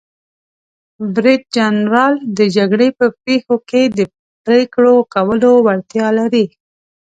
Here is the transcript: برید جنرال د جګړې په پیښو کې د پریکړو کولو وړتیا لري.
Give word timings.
برید 1.13 1.41
جنرال 1.55 2.13
د 2.37 2.39
جګړې 2.55 2.89
په 2.99 3.05
پیښو 3.23 3.55
کې 3.69 3.81
د 3.97 3.99
پریکړو 4.45 4.95
کولو 5.13 5.51
وړتیا 5.65 6.07
لري. 6.19 6.45